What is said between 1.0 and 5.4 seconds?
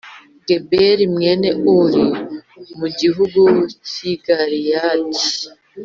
mwene Uri, mu gihugu cy’i Galeyadi